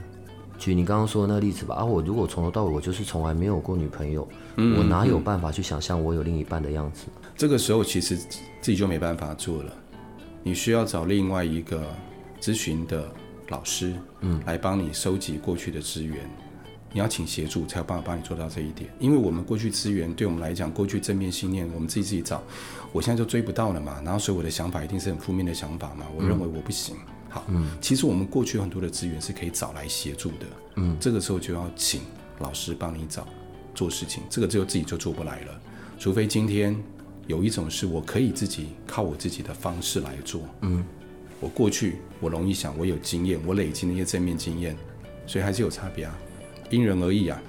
[0.63, 1.75] 举你刚刚说的那个例子吧。
[1.75, 7.07] 啊，我如果从头到尾我就是从来没有过女朋友，嗯，我哪有办法去想象我有另一半的样子？
[7.37, 9.73] 这个时候其实自己就没办法做了。
[10.45, 11.83] 你需要找另外一个
[12.41, 13.11] 咨询的
[13.49, 16.19] 老师，嗯，来帮你收集过去的资源。
[16.93, 18.89] 你要请协助，才有办法帮你做到这一点。
[19.01, 22.41] 因为我们过去资源对我们来讲，过去正面信念，我们自己自己找，
[22.93, 24.01] 我现在就追不到了嘛。
[24.05, 26.07] 然后所以我的想法一定是很负面的想法嘛。
[26.17, 26.95] 我认为我不行。
[27.33, 30.47] 好，嗯，其实我们过去有很多的资源是可以找来协助的。
[30.77, 32.03] 嗯，这个时候就要请
[32.39, 33.27] 老师帮你找
[33.75, 34.23] 做事情。
[34.31, 35.61] 这个只有自己就做不来了，
[35.99, 36.81] 除非今天。
[37.29, 40.85] 有一种是我可以自己靠我自己的方式来做，嗯，
[41.39, 44.77] 我过去我容易想，我有经验，我累积那些正面经验，
[45.25, 46.19] 所以还是有差别啊，
[46.69, 47.41] 因人而异啊。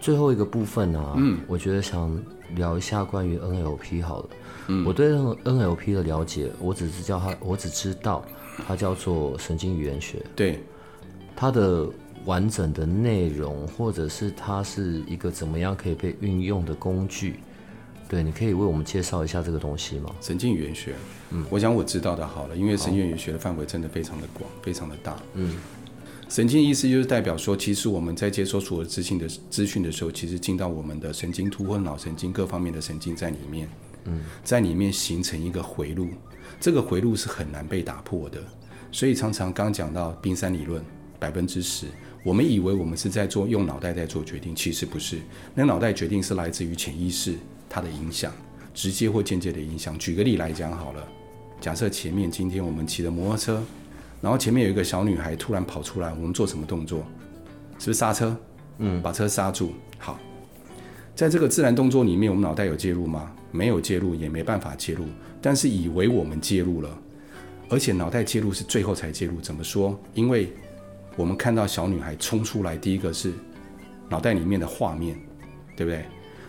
[0.00, 2.16] 最后一个部分呢、啊，嗯，我觉得想
[2.54, 4.28] 聊一下关于 NLP 好了，
[4.68, 8.24] 嗯，我对 NLP 的了解，我只是叫他，我只知道
[8.66, 10.60] 它叫做神经语言学，对，
[11.34, 11.88] 它的
[12.24, 17.40] 完整的内容，或者是它是一个怎么样可以被运用的工具。
[18.08, 20.14] 对，你可以为我们介绍一下这个东西吗？
[20.20, 20.94] 神经语言学，
[21.30, 25.16] 嗯，我想我知道的好了，因为神经语言学的范围真的非常的广，非常的大。
[25.34, 25.56] 嗯，
[26.28, 33.68] 神经意思就是代表说，其实我们在接收所有资讯的资讯的时候，其实进到我们的神经突或脑神经各方面的神经在里面，
[34.06, 36.08] 嗯，在里面形成一个回路，
[36.60, 38.38] 这个回路是很难被打破的。
[38.90, 40.82] 所以常常刚讲到冰山理论，
[41.18, 41.86] 百分之十，
[42.24, 45.18] 我们以为我们是在做用脑袋在做决定，其实不是，
[45.54, 47.36] 那脑袋决定是来自于潜意识。
[47.68, 48.32] 它的影响，
[48.72, 49.98] 直接或间接的影响。
[49.98, 51.06] 举个例来讲好了，
[51.60, 53.62] 假设前面今天我们骑的摩托车，
[54.20, 57.00] 然后前面有一个小女孩突然跑出来，我们做什么动作？
[57.78, 58.34] 是不是刹车？
[58.78, 59.72] 嗯，把车刹住。
[59.98, 60.18] 好，
[61.14, 63.32] 在这个自然动作里面，我们脑袋有介入吗？
[63.50, 65.04] 没有介入，也没办法介入。
[65.40, 66.98] 但是以为我们介入了，
[67.68, 69.40] 而且脑袋介入是最后才介入。
[69.40, 69.98] 怎么说？
[70.14, 70.52] 因为
[71.16, 73.32] 我们看到小女孩冲出来，第一个是
[74.08, 75.16] 脑袋里面的画面，
[75.76, 76.04] 对不对？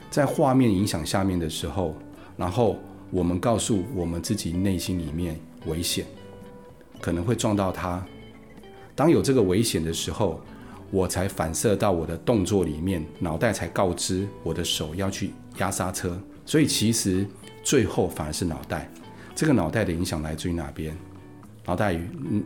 [0.09, 1.95] 在画面影响下面的时候，
[2.35, 2.77] 然后
[3.11, 6.05] 我们告诉我们自己内心里面危险，
[6.99, 8.03] 可能会撞到他。
[8.95, 10.41] 当有这个危险的时候，
[10.89, 16.19] 我才反射到我的动作里面，脑袋才告知我的手要去压刹车。
[16.47, 17.27] 所以其实
[17.61, 18.89] 最后反而是脑袋。
[19.35, 20.97] 这个脑袋的影响来自于哪边？
[21.65, 21.99] 脑袋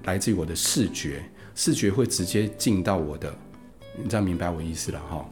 [0.03, 1.23] 来自于我的视觉，
[1.55, 3.33] 视觉会直接进到我的，
[4.01, 5.29] 你这样明白我意思了哈？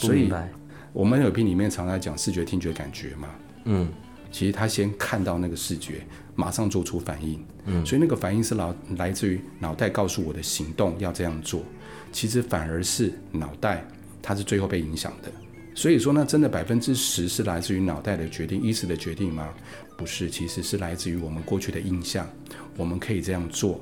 [0.00, 0.48] 不明白。
[0.94, 3.28] 我们 NLP 里面常常讲视觉、听觉、感觉嘛，
[3.64, 3.88] 嗯，
[4.32, 6.00] 其实他先看到那个视觉，
[6.34, 11.62] 马上做出反应，嗯，所以那个反应是脑来自于脑袋告诉我的行动要这样做，
[12.10, 13.84] 其实反而是脑袋
[14.22, 15.30] 它是最后被影响的，
[15.78, 19.48] 所以说，呢真的百分之十是来自于脑袋的决定、意识的决定吗？
[19.96, 22.28] 不是，其实是来自于我们过去的印象，
[22.76, 23.80] 我们可以这样做，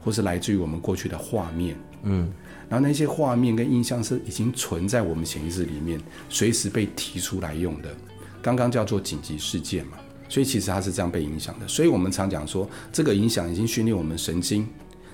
[0.00, 1.76] 或是来自于我们过去的画面。
[2.02, 2.32] 嗯，
[2.68, 7.94] 然后那些画面跟印象是已经存在我们潜意识里面，随时被提出来用的。
[8.42, 11.68] 刚刚叫做紧急事件嘛，所以其实它是这样被影响的。
[11.68, 14.66] 所以我们常讲说，这个影响已经训练我们神经，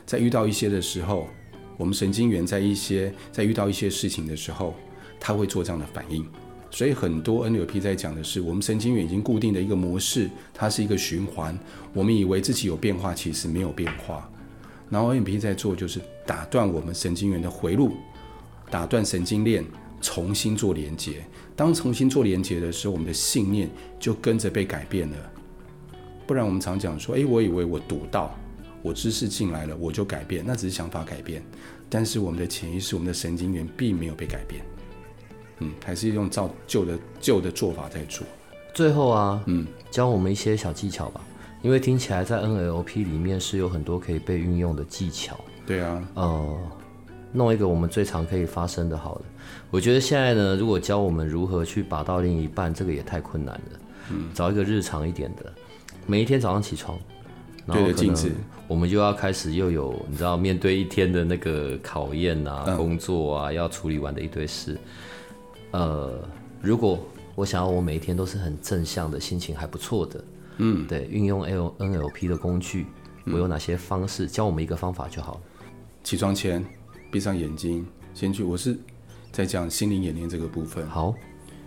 [0.06, 1.28] 在遇到一些的时候。
[1.78, 4.74] 我们神经元在一些在遇到一些事情的时候，
[5.24, 6.26] 它会做这样的反应。
[6.68, 11.56] 所以很多 NLP 在讲的是，我们神经元已经固定的一个模式，它是一个循环。
[11.92, 14.28] 我们以为自己有变化，其实没有变化。
[14.90, 17.92] 然后 NLP 在做就是打断我们神经元的回路，
[18.70, 19.64] 打断神经链，
[20.00, 21.24] 重新做连接。
[21.54, 25.16] 当重新做连接的时候，我们的信念就跟着被改变了。
[26.26, 28.34] 不然我们常讲说，诶，我以为我读到。
[28.80, 31.40] 我知识进来了，我就改变，那只是想法改变，
[31.88, 34.64] 但是我们的潜意识、我们的神经元并没有被改变，
[35.62, 38.26] 嗯，还是用照旧的旧的做法在做。
[38.74, 41.20] 最后啊，嗯，教我们一些小技巧吧，
[41.62, 45.38] 因为听起来在 NLP 里面是有很多可以被运用的技巧。
[45.66, 46.58] 对啊，呃，
[47.32, 49.22] 弄一个我们最常可以发生的好了。
[49.70, 53.78] 我觉得现在呢，如果教我们如何去把到另一半，这个也太困难了。
[54.10, 55.52] 嗯，找一个日常一点的，
[56.06, 56.98] 每一天早上起床。
[57.64, 58.28] 对着镜子，
[58.66, 64.76] 我们就要开始又有你知道面对一天的那个考验啊，嗯、工作啊，要处理完的一堆事。
[65.72, 66.26] 呃，
[66.60, 66.98] 如果
[67.34, 70.24] 我想要我每一天都是很正向的心情还不错的，
[70.58, 72.86] 嗯，对，运用 L NLP 的工具，
[73.26, 74.26] 我有哪些方式？
[74.26, 75.40] 教我们一个方法就好。
[76.04, 76.64] 起床前
[77.10, 78.42] 闭上眼睛，先去。
[78.44, 78.78] 我是
[79.30, 80.86] 在讲心灵演练这个部分。
[80.88, 81.14] 好，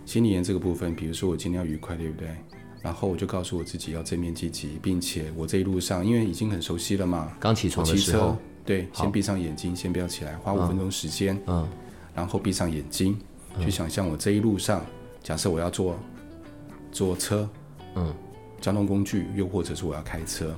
[0.04, 2.28] 心灵演练这个部分，比如说我今天要愉快，对不对？
[2.82, 11.66] 然后我就告诉我自己要正面积极，并且我这一路上因为已经很熟悉了嘛，刚起床的时候，对，先闭上眼睛，先不要起来，花五分钟时间，嗯，
[12.14, 13.18] 然后闭上眼睛，
[13.64, 14.84] 去想象我这一路上，
[15.22, 15.98] 假设我要坐
[16.92, 17.48] 坐车，
[17.94, 18.14] 嗯，
[18.60, 20.54] 交通工具，又或者是我要开车，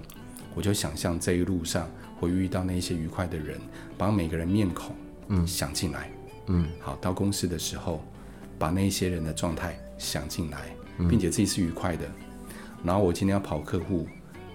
[0.54, 3.58] 我就想象这一路上会遇到那些愉快的人，
[3.96, 4.94] 把每个人面孔，
[5.28, 6.10] 嗯，想进来，
[6.46, 8.02] 嗯，好，到公司的时候，
[8.58, 10.58] 把那些人的状态想进来。
[11.08, 12.04] 并且自己是愉快的，
[12.82, 14.04] 然后我今天要跑客户，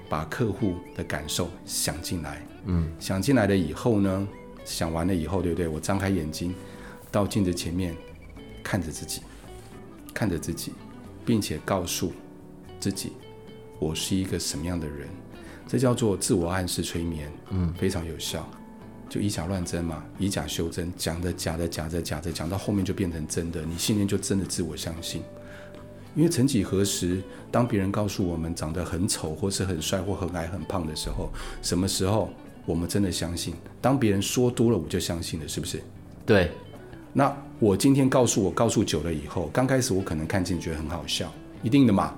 [0.10, 4.28] 把客户的感受想进来，嗯，想进来了以后呢，
[4.66, 5.70] 想完了以后，对不对？
[5.70, 6.54] 我张开眼睛，
[7.10, 7.96] 到镜子前面，
[8.64, 9.22] 看着自己，
[10.14, 10.72] 看着自己，
[11.26, 12.14] 并且告诉
[12.80, 13.12] 自己，
[13.80, 15.10] 我是一个什么样的人，
[15.68, 18.50] 这叫做自我暗示催眠，嗯，非常有效，
[19.10, 25.22] 就以假乱真嘛，以假修真，讲的假的，假的假的，讲到后面就变成真的，你信念就真的自我相信。
[26.16, 27.22] 因为曾几何时，
[27.52, 31.30] 当别人告诉我们长得很丑，或是很帅，或很矮、很胖的时候，
[31.62, 32.32] 什么时候
[32.66, 33.56] 我们真的相信？
[33.82, 35.82] 当别人说多了，我就相信了，是不是？
[36.26, 36.52] 对。
[37.14, 42.14] 那我今天告诉我，告诉久了以后，刚开始我可能看见觉得很好笑，一定的嘛。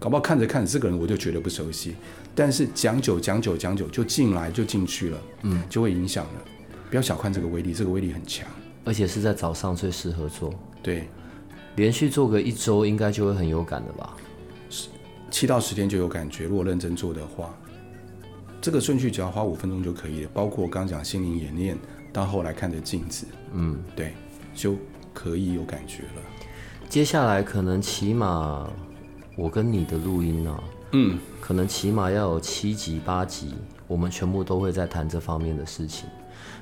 [0.00, 1.94] 搞不好看着看着，这个人我就觉得不熟悉。
[2.34, 6.42] 但是讲久讲久讲久，就进来就进去了，嗯，就会影响了。
[6.90, 8.46] 不要小看这个威力，这个威力很强，
[8.84, 10.52] 而且是在早上最适合做。
[10.82, 11.08] 对。
[11.76, 14.14] 连续做个一周，应该就会很有感的吧？
[15.28, 16.44] 七到十天就有感觉。
[16.44, 17.52] 如果认真做的话，
[18.60, 20.30] 这个顺序只要花五分钟就可以了。
[20.32, 21.76] 包括我刚讲心灵演练，
[22.14, 24.14] 到后来看着镜子，嗯，对，
[24.54, 24.76] 就
[25.12, 26.22] 可以有感觉了。
[26.88, 28.70] 接下来可能起码
[29.36, 33.54] 我跟你的录音呢，嗯，可能起码要有七集八集，
[33.86, 36.08] 我们全部都会在谈这方面的事情。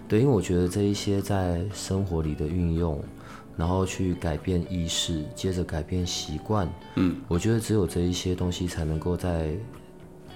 [0.08, 3.00] 对，因为我觉得这一些在生活里的运用。
[3.54, 6.66] 然后去改变意识，接着改变习惯。
[6.94, 9.54] 嗯，我觉得只有这一些东西才能够在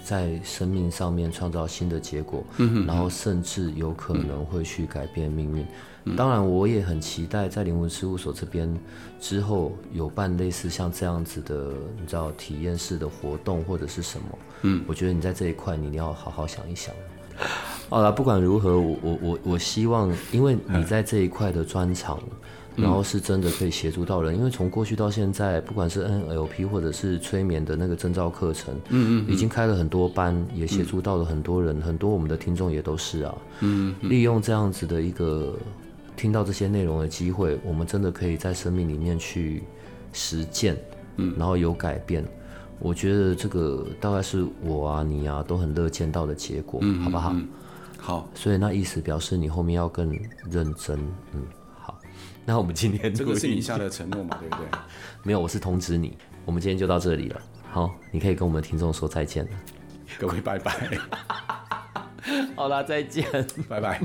[0.06, 2.44] 在生命上面创造新的结果。
[2.58, 5.66] 嗯，然后甚至有可能会去改变命运。
[6.04, 8.72] 嗯，当然，我也很期待在灵魂事务所这边
[9.18, 14.38] 之后有办类似像这样子的，你知道体验式的活动或者是什么。
[14.62, 16.94] 嗯，我觉得你在这一块你要好好想一想。
[17.88, 22.20] 好了，不管如何，我我我我希望，因为你在这一块的专长。
[22.76, 35.56] 然后是真的可以协助到人，因为从过去到现在，不管是 NLP 或者是催眠的那个证照课程，嗯嗯，已经开了很多班，也协助到了很多人，很多我们的听众也都是啊，嗯，利用这样子的一个
[36.16, 39.62] 听到这些内容的机会，我们真的可以在生命里面去
[40.12, 40.76] 实践，
[41.16, 42.22] 嗯，然后有改变，
[42.78, 47.34] 我觉得这个大概是我啊你啊都很乐见到的结果，好不好？
[47.98, 50.10] 好，所以那意思表示你后面要更
[50.50, 50.98] 认真，
[51.32, 51.42] 嗯。
[52.48, 54.66] 那我们今天这个是你下的承诺嘛， 对不对？
[55.24, 56.16] 没有，我是通知你。
[56.44, 57.42] 我们今天就到这里了。
[57.68, 59.50] 好，你可以跟我们听众说再见了。
[60.16, 60.96] 各位拜拜。
[62.54, 63.26] 好啦，再见，
[63.68, 64.00] 拜拜。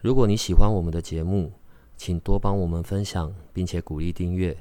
[0.00, 1.52] 如果你喜欢我们的节目，
[1.96, 4.56] 请多帮我们分享，并且鼓励订阅，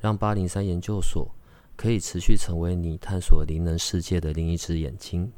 [0.00, 1.32] 让八零三研究所
[1.76, 5.30] 可以持续成为你探索灵能世界的另一只眼睛。